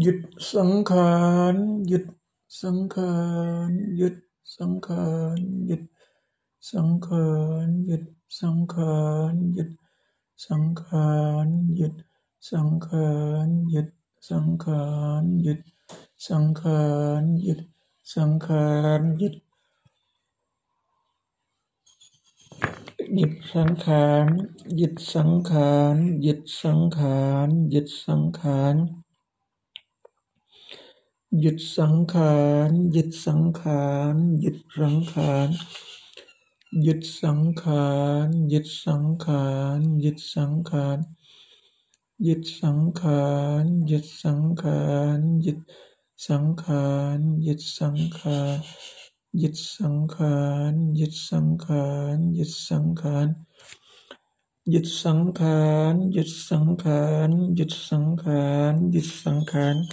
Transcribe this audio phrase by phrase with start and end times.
[0.00, 0.20] หยุด
[0.54, 1.14] สังขา
[1.54, 1.56] ร
[1.88, 2.06] หยุด
[2.62, 3.16] สังขา
[3.68, 4.16] รหยุด
[4.56, 5.82] สังขารหยุด
[6.70, 7.28] สังขา
[7.66, 8.04] รหยุด
[8.40, 8.96] สังขา
[9.32, 9.70] รหยุด
[10.46, 11.12] สังขา
[11.46, 11.94] รหยุด
[12.50, 13.10] สังขา
[13.46, 13.90] รหยุด
[14.28, 14.84] สังขา
[15.22, 15.60] รหยุด
[16.26, 16.84] สังขา
[17.20, 17.60] รหยุด
[18.14, 19.34] สังขารหยุด
[23.16, 24.26] หยุดสังขาร
[24.76, 28.76] หยุดสังขารหยุดสังขารหยุดสังขาร
[31.40, 32.38] หยุดสังขา
[32.68, 33.84] รหยุดสังขา
[34.14, 35.48] รหยุดสังขาร
[36.82, 37.88] หยุดสังขา
[38.26, 41.06] รหยุดสังขารหยุดสังขาร
[42.22, 43.24] หยุดสังขา
[43.60, 44.84] รหยุดสังขา
[45.18, 45.60] รหยุด
[46.18, 46.84] สังขา
[47.16, 50.32] รหยุดสังขารหยุดสังขา
[50.68, 53.28] รหยุดสังขารหยุดสังขาร
[54.70, 59.76] หยุดสังขารหยุดสังขารหยุดสังขารหยุดสังขาร